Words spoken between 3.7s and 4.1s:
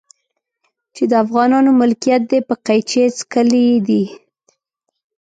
دي.